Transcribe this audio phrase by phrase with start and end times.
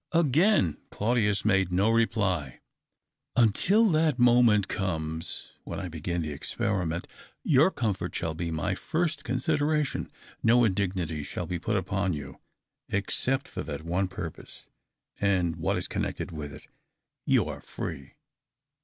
[0.13, 2.59] Again Claudius made no reply."
[3.35, 7.05] Until that moment comes when I beo^in the experiment,
[7.43, 10.11] your comfort shall be my first consideration;
[10.41, 12.39] no indignity shall be put upon you;
[12.89, 14.65] except for that one purpose,
[15.19, 16.65] and what is connected with it,
[17.27, 18.15] you are free."